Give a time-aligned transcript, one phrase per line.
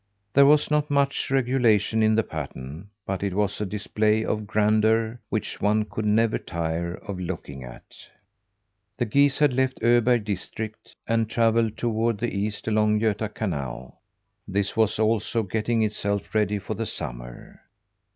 [0.33, 5.19] There was not much regulation in the pattern, but it was a display of grandeur
[5.29, 7.95] which one could never tire of looking at.
[8.97, 13.99] The geese had left Öberg district, and travelled toward the east along Göta Canal.
[14.47, 17.61] This was also getting itself ready for the summer.